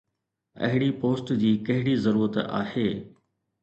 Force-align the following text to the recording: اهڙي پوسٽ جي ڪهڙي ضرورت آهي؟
اهڙي 0.65 0.89
پوسٽ 1.01 1.33
جي 1.45 1.53
ڪهڙي 1.69 1.95
ضرورت 2.09 2.43
آهي؟ 2.61 2.87